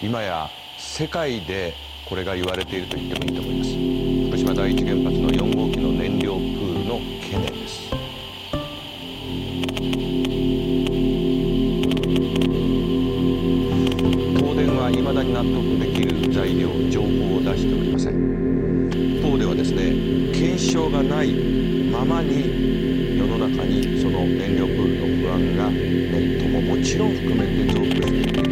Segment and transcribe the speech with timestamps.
[0.00, 1.74] 今や世界で
[2.08, 3.70] これが言われていると言ってもいいと思います。
[4.28, 7.90] 福島第一原発の4号機の燃料プールの懸念です。
[14.36, 18.88] 東電は未だに納得できる材料情報を出しておりません。
[19.18, 19.90] 一方ではですね
[20.32, 21.34] 検証がない
[21.90, 28.47] ままに世の中にその燃料プールの不安がネットももちろん含めて増幅している。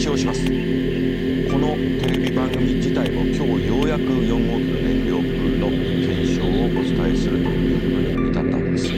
[0.00, 0.44] です検証します。
[0.44, 8.88] このテレビ番組自体も今日ようやく4号機の燃料プールの検証をお伝えするということに至ったわけです、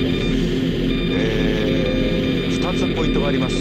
[1.14, 3.56] えー、2つポイントがあります。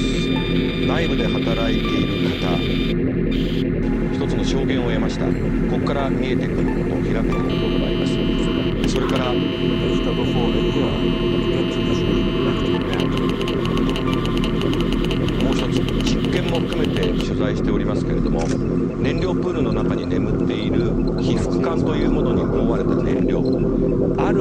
[0.85, 2.57] 内部で働いている方。
[4.13, 5.25] 一つの証言を得ました。
[5.25, 5.31] こ
[5.79, 8.93] こから見えてくることを開くことがあります。
[8.93, 9.33] それから
[17.51, 18.47] 介しておりますけれども
[18.99, 23.43] 燃料プールの中に眠っている被覆管というものに覆われた燃料
[24.17, 24.39] ある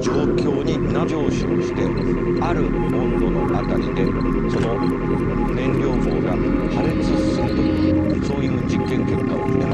[0.00, 1.88] 状況に上昇して
[2.40, 4.04] ある温度の辺りで
[4.50, 4.78] その
[5.54, 6.36] 燃料棒が
[6.74, 7.02] 破裂
[7.34, 9.73] するというそういう実験結果を出ま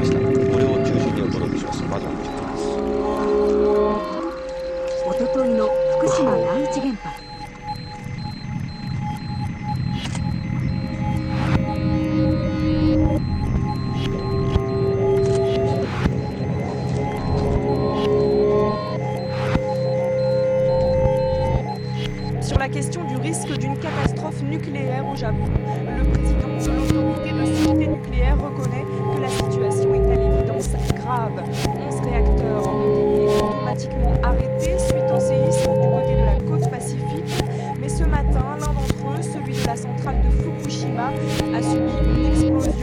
[39.71, 41.13] la centrale de Fukushima
[41.55, 42.73] a subi une explosion.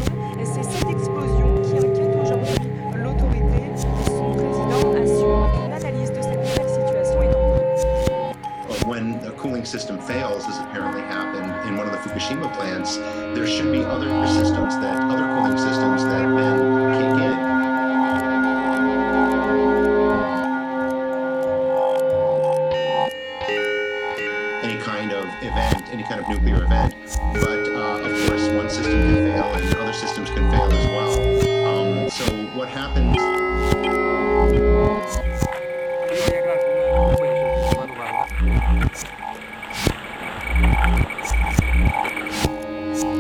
[0.41, 2.57] Et c'est cette explosion qui inquiète aujourd'hui
[2.95, 3.61] l'autorité.
[4.07, 9.99] Son président assure une analyse de cette nouvelle situation est en When a cooling system
[9.99, 12.97] fails, as apparently happened in one of the Fukushima plants,
[13.35, 14.09] there should be other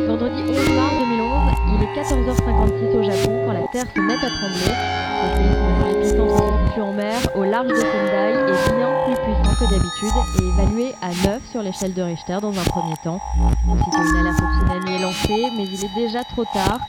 [0.08, 4.16] Vendredi 11 mars 2011, il est 14h56 au Japon quand la Terre se met à
[4.16, 4.74] trembler.
[6.02, 10.46] Le plus en mer au large de Sendai est bien plus puissant que d'habitude et
[10.48, 13.20] évalué à 9 sur l'échelle de Richter dans un premier temps.
[13.70, 16.80] Aussitôt une alerte au tsunami est lancée, mais il est déjà trop tard.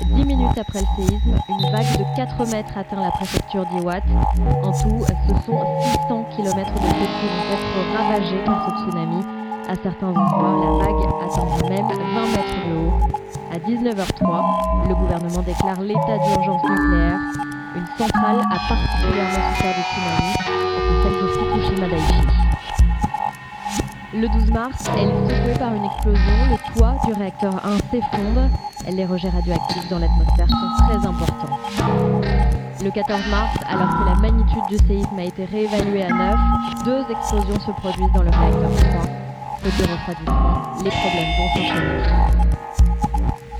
[0.00, 4.00] Dix minutes après le séisme, une vague de 4 mètres atteint la préfecture d'Iwat.
[4.62, 5.60] En tout, ce sont
[6.06, 9.24] 600 km de côte qui vont être ravagés par ce tsunami.
[9.68, 11.94] À certains endroits, la vague atteint même 20
[12.30, 12.94] mètres de haut.
[13.52, 17.18] À 19h03, le gouvernement déclare l'état d'urgence nucléaire.
[17.74, 20.30] Une centrale a particulièrement souffert du tsunami,
[21.02, 22.22] celle de Fukushima Daiichi.
[24.14, 26.36] Le 12 mars, elle est secouée par une explosion.
[26.50, 28.48] Le toit du réacteur 1 s'effondre.
[28.90, 31.58] Les rejets radioactifs dans l'atmosphère sont très importants.
[32.82, 36.36] Le 14 mars, alors que la magnitude du séisme a été réévaluée à 9,
[36.84, 39.02] deux explosions se produisent dans le réacteur 3.
[39.62, 42.02] Faute refroidissement, les problèmes vont s'enchaîner.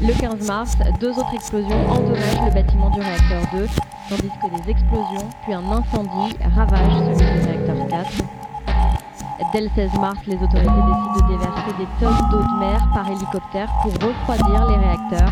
[0.00, 3.66] Le 15 mars, deux autres explosions endommagent le bâtiment du réacteur 2,
[4.08, 8.10] tandis que des explosions puis un incendie ravagent celui du réacteur 4.
[9.52, 13.08] Dès le 16 mars, les autorités décident de déverser des tonnes d'eau de mer par
[13.08, 15.30] hélicoptère pour refroidir les réacteurs.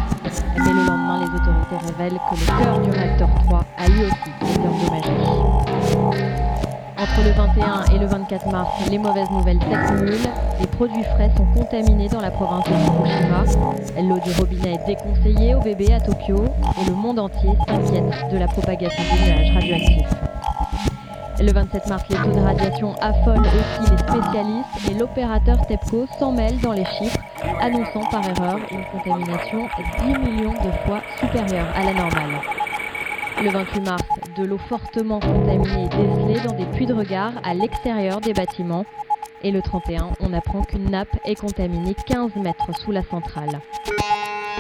[0.59, 4.31] Mais le lendemain, les autorités révèlent que le cœur du réacteur 3 a lui aussi
[4.55, 5.11] été endommagé.
[6.97, 10.31] Entre le 21 et le 24 mars, les mauvaises nouvelles s'accumulent.
[10.61, 13.45] Les produits frais sont contaminés dans la province de Fukushima.
[14.03, 16.45] L'eau du robinet est déconseillée aux bébés à Tokyo
[16.81, 20.26] et le monde entier s'inquiète de la propagation des nuages radioactifs.
[21.39, 26.33] Le 27 mars, les taux de radiation affolent aussi les spécialistes et l'opérateur TEPCO s'en
[26.33, 27.19] mêle dans les chiffres,
[27.61, 29.69] annonçant par erreur une contamination
[29.99, 32.41] 10 millions de fois supérieure à la normale.
[33.43, 34.03] Le 28 mars,
[34.39, 38.87] de l'eau fortement contaminée est décelée dans des puits de regard à l'extérieur des bâtiments.
[39.43, 43.61] Et le 31, on apprend qu'une nappe est contaminée 15 mètres sous la centrale.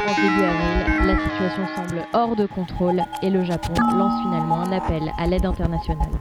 [0.06, 4.72] En début avril, la situation semble hors de contrôle et le Japon lance finalement un
[4.72, 6.12] appel à l'aide internationale.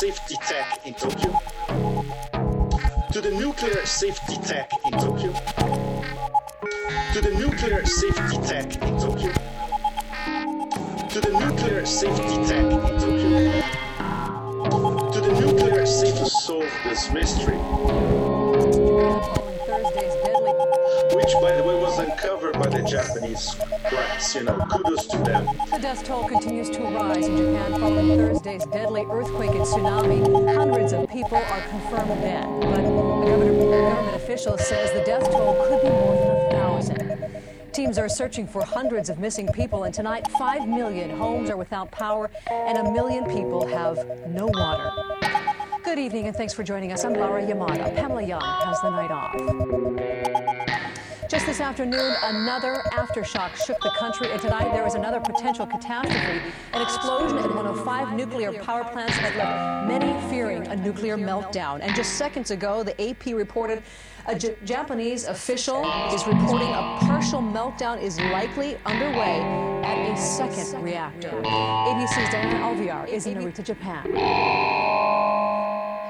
[0.00, 1.38] Safety tech in Tokyo,
[3.12, 5.30] to the nuclear safety tech in Tokyo,
[7.12, 9.30] to the nuclear safety tech in Tokyo,
[11.10, 13.60] to the nuclear safety tech in Tokyo,
[15.12, 17.58] to the nuclear safety to solve this mystery.
[21.12, 23.54] Which, by the way, was uncovered by the Japanese
[23.88, 24.34] press.
[24.34, 25.46] You know, kudos to them.
[25.70, 30.54] The death toll continues to rise in Japan following Thursday's deadly earthquake and tsunami.
[30.54, 32.82] Hundreds of people are confirmed dead, but
[33.26, 37.42] government, official says the death toll could be more than a thousand.
[37.72, 41.90] Teams are searching for hundreds of missing people, and tonight, 5 million homes are without
[41.90, 43.96] power, and a million people have
[44.28, 44.92] no water.
[45.84, 47.04] Good evening, and thanks for joining us.
[47.04, 47.94] I'm Laura Yamada.
[47.96, 50.29] Pamela Young has the night off.
[51.30, 56.40] Just this afternoon, another aftershock shook the country, and tonight there is another potential catastrophe.
[56.72, 61.16] An explosion at one of five nuclear power plants that left many fearing a nuclear
[61.16, 61.82] meltdown.
[61.82, 63.84] And just seconds ago, the AP reported
[64.26, 69.38] a J- Japanese official is reporting a partial meltdown is likely underway
[69.84, 71.30] at a second reactor.
[71.30, 74.79] ABC's Diana Alvear is in Narita, Japan.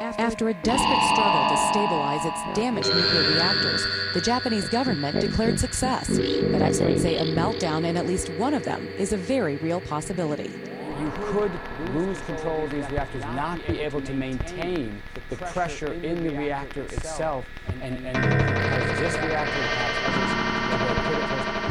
[0.01, 6.09] After a desperate struggle to stabilize its damaged nuclear reactors, the Japanese government declared success.
[6.09, 9.79] But experts say a meltdown in at least one of them is a very real
[9.83, 10.51] possibility.
[10.99, 11.53] You could
[11.95, 16.83] lose control of these reactors, not be able to maintain the pressure in the reactor
[16.85, 17.45] itself,
[17.83, 18.17] and, and
[18.97, 20.40] this reactor has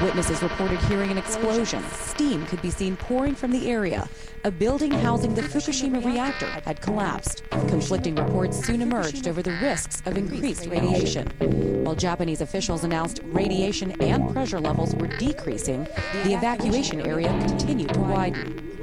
[0.02, 1.84] Witnesses reported hearing an explosion.
[1.92, 4.08] Steam could be seen pouring from the area.
[4.46, 7.44] A building housing the Fukushima reactor had collapsed.
[7.68, 11.28] Conflicting reports soon emerged over the risks of increased radiation.
[11.84, 15.84] While Japanese officials announced radiation and pressure levels were decreasing,
[16.24, 18.78] the evacuation area continued to widen.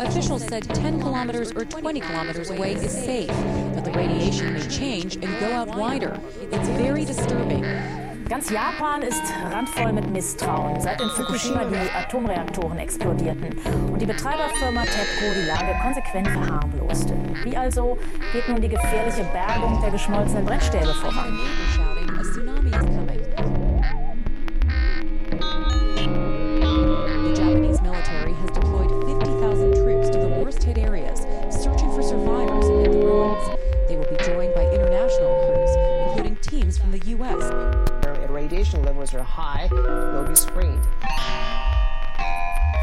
[0.00, 3.28] Officials said 10 kilometers or 20 kilometers away is safe,
[3.74, 6.20] but the radiation may change and go out wider.
[6.52, 8.05] It's very disturbing.
[8.28, 13.56] Ganz Japan ist randvoll mit Misstrauen, seit in Fukushima die Atomreaktoren explodierten
[13.92, 17.14] und die Betreiberfirma TEPCO die Lage konsequent verharmloste.
[17.44, 17.96] Wie also
[18.32, 21.38] geht nun die gefährliche Bergung der geschmolzenen Brennstäbe voran?
[27.22, 31.20] The Japanese military has deployed 50,000 troops to the worst hit areas,
[31.50, 33.48] searching for survivors amid the ruins.
[33.88, 35.70] They will be joined by international crews,
[36.08, 37.65] including teams from the U.S.
[38.46, 40.80] Radiation levels are high, they'll be screened.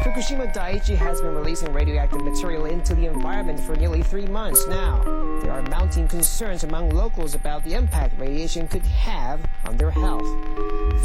[0.04, 5.02] Fukushima Daiichi has been releasing radioactive material into the environment for nearly three months now.
[5.40, 10.26] There are mounting concerns among locals about the impact radiation could have on their health.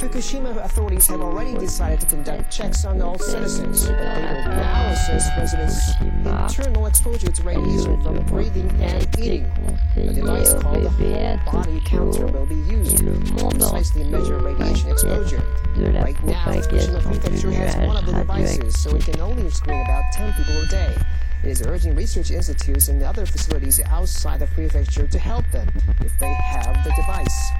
[0.02, 4.92] Fukushima authorities have already decided to conduct checks on all citizens, but they will now
[4.92, 9.50] assess residents' internal exposure to radiation from breathing and eating.
[9.96, 15.42] A device called the whole body counter will be used to precisely measure radiation exposure.
[15.78, 20.04] Right now, Fukushima Prefecture has one of the devices, so it can only screen about
[20.14, 20.98] 10 people a day.
[21.44, 25.70] It is urging research institutes and other facilities outside the prefecture to help them
[26.02, 27.52] if they have the device.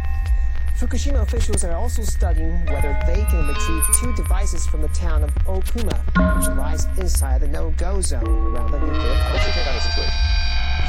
[0.78, 5.30] Fukushima officials are also studying whether they can retrieve two devices from the town of
[5.46, 5.98] Okuma,
[6.38, 10.39] which lies inside the no-go zone around the nuclear plant.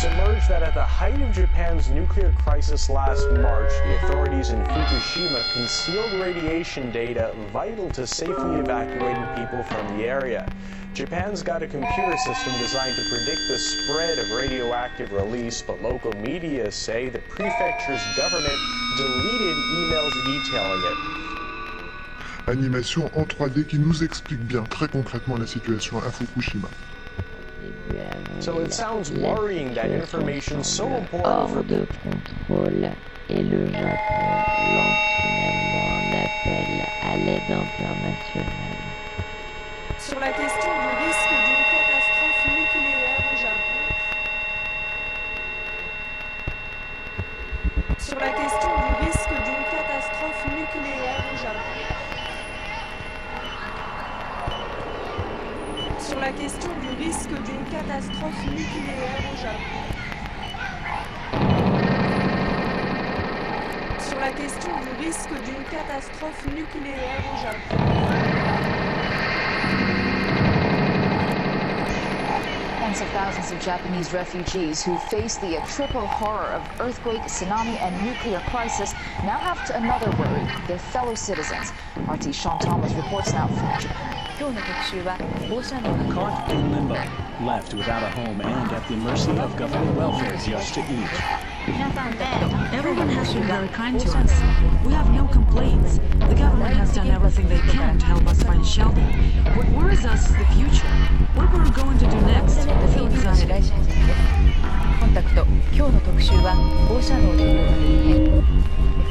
[0.00, 4.58] It's emerged that at the height of Japan's nuclear crisis last March, the authorities in
[4.64, 10.48] Fukushima concealed radiation data vital to safely evacuating people from the area.
[10.94, 16.14] Japan's got a computer system designed to predict the spread of radioactive release, but local
[16.14, 18.56] media say the prefecture's government
[18.96, 22.48] deleted emails detailing it.
[22.48, 26.70] Animation en 3D qui nous explique bien très concrètement la situation à Fukushima.
[28.38, 31.66] So it sounds worrying that information so important
[32.02, 32.96] contrôle
[33.28, 38.89] et le Japon lance finalement un appel à l'aide internationale.
[56.40, 59.80] Question du risque d'une catastrophe nucléaire au Japon.
[63.98, 67.76] Sur la question du risque d'une catastrophe nucléaire au Japon.
[72.78, 77.94] Tens of thousands of Japanese refugees who face the triple horror of earthquake, tsunami, and
[78.02, 78.94] nuclear crisis
[79.24, 81.72] now have to another worry their fellow citizens.
[82.08, 84.19] RT Sean Thomas reports now from Japan.
[84.40, 85.18] 今日の特集は
[85.50, 86.94] 放射能 Caught in limbo,
[87.44, 91.12] left without a home and at the mercy of government welfare just to eat.
[92.72, 94.32] Everyone has been very kind to us.
[94.82, 96.00] We have no complaints.
[96.20, 99.04] The government has done everything they can to help us find shelter.
[99.52, 100.88] What worries us is the future.
[101.36, 102.64] What we're going to do next,
[102.96, 103.76] Philip Zanetti.
[105.00, 106.56] コンタクト今日の特集は
[106.88, 108.42] 放射能での異変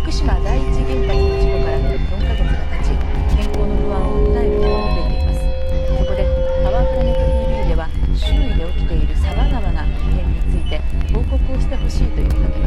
[0.02, 2.98] 福島第一原発の事故から4ヶ月が経ち
[3.36, 4.99] 健康の不安を訴える人々
[8.30, 10.80] 周囲で起きている様々な異変について
[11.12, 12.59] 報告をしてほしいと呼びかけ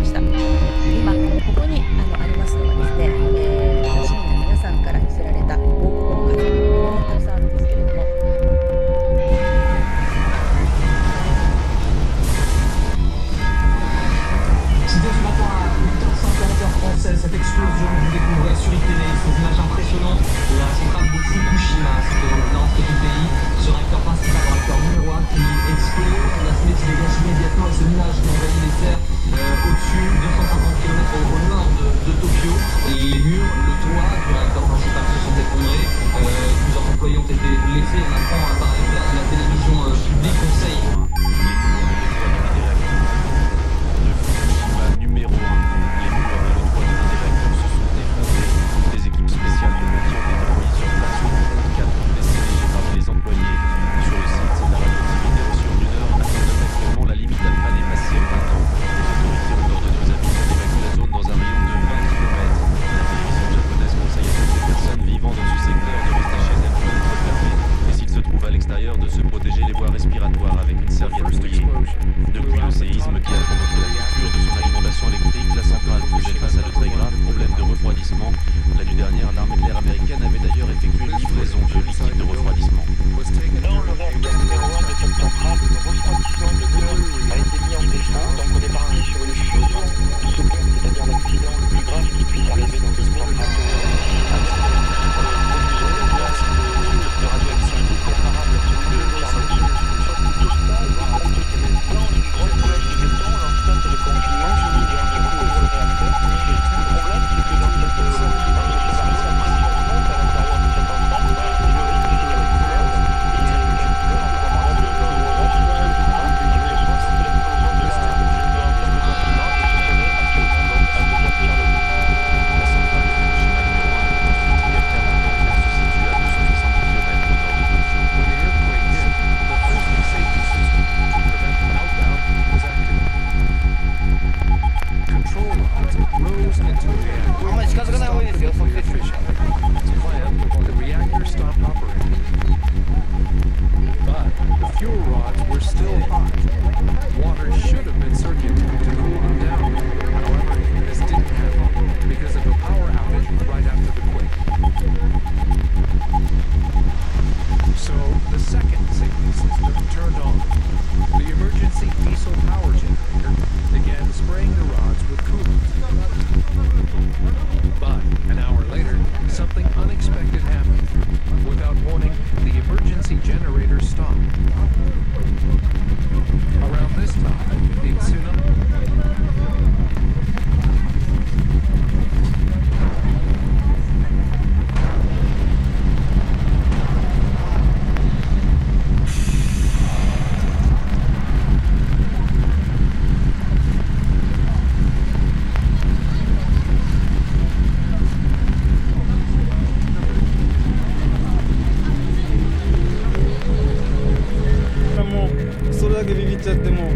[206.42, 206.92] ちゃってもう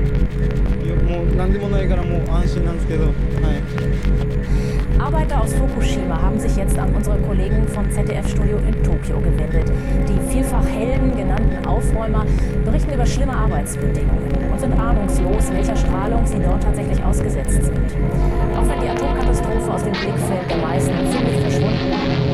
[1.05, 3.13] もう何でもないからもう安心なんですけどはい。
[4.99, 9.71] Arbeiter aus Fukushima haben sich jetzt an unsere Kollegen vom ZDF-Studio in Tokio gewendet.
[10.09, 12.27] Die vielfach Helden genannten Aufräumer
[12.65, 17.79] berichten über schlimme Arbeitsbedingungen und sind ahnungslos, welcher Strahlung sie dort tatsächlich ausgesetzt sind.
[18.57, 22.26] Auch wenn die Atomkatastrophe aus dem Blickfeld der meisten völlig verschwunden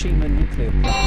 [0.00, 0.99] Fukushima nuclear plant.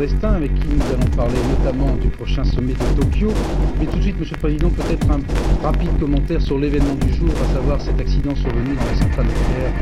[0.00, 3.28] Avec qui nous allons parler notamment du prochain sommet de Tokyo.
[3.78, 5.20] Mais tout de suite, Monsieur le Président, peut-être un
[5.62, 9.72] rapide commentaire sur l'événement du jour, à savoir cet accident survenu dans la centrale nucléaire.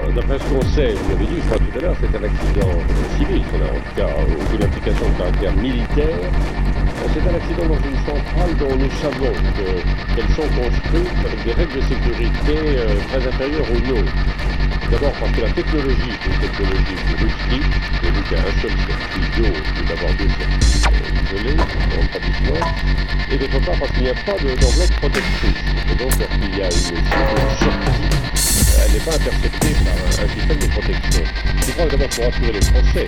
[0.00, 2.24] Euh, D'après ce qu'on sait, vous l'avez dit, je crois tout à l'heure, c'est un
[2.24, 2.72] accident
[3.18, 6.20] civil, en tout cas aucune implication de caractère militaire.
[6.24, 9.80] Euh, C'est un accident dans une centrale dont nous savons que-
[10.16, 14.14] qu'elles sont construites avec des règles de sécurité euh, très inférieures aux nôtres.
[14.90, 17.72] D'abord parce que la technologie est une technologie qui rustique,
[18.02, 21.56] j'ai vu qu'il y a un seul circuit d'eau, et d'avoir deux circuits euh, isolés
[21.56, 22.60] le établissement,
[23.30, 25.62] et d'autre part parce qu'il n'y a pas de- d'enveloppe protectrice.
[25.90, 27.00] Et donc lorsqu'il y a une sortie,
[27.30, 28.59] elle
[28.92, 31.24] n'est pas interceptée par un, système de protection.
[31.66, 33.06] Je crois d'abord pour rassurer les Français,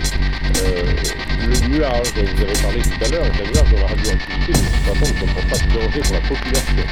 [0.63, 0.93] euh,
[1.39, 4.51] le nuage dont vous avez parlé tout à l'heure est un nuage dont la radioactivité
[4.53, 6.83] de toute ne comprend pas de danger pour la population.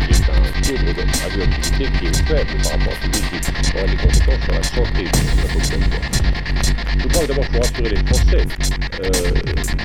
[0.00, 3.86] Il est un taux de radioactivité qui est faible par rapport à celui qui aura
[3.86, 6.21] des conséquences sur la santé de la population.
[6.98, 8.46] Je que d'abord pour rassurer les Français,
[9.02, 9.10] euh,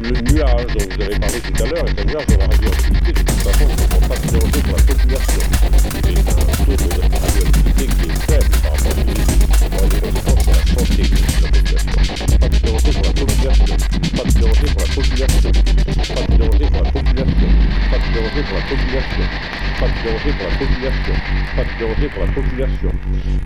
[0.02, 3.12] le nuage dont vous avez parlé tout à l'heure est un nuage dont la radioactivité
[3.13, 5.41] de toute façon ne comprend pas de danger pour la population.
[6.08, 9.08] Est un taux de radioactivité qui est faible par rapport à
[9.67, 11.91] aura des conséquences sur la santé de la population.
[12.39, 13.78] Pas de danger pour la population.
[14.15, 15.52] Pas de danger pour la population.
[16.08, 17.50] Pas de danger pour la population.
[17.89, 19.67] Pas de danger pour la population.
[19.80, 21.13] Pas de danger pour la population.
[21.56, 22.92] Pas de danger pour la population.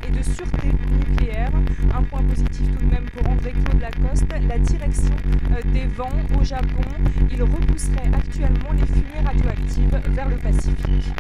[0.08, 0.72] Et de sûreté
[1.10, 1.52] nucléaire.
[1.94, 5.16] Un point positif tout de même pour André-Claude Lacoste, la direction
[5.52, 6.84] euh, des vents au Japon.
[7.30, 11.12] Il repousserait actuellement les fumées radioactives vers le Pacifique.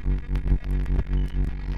[0.04, 1.77] Thank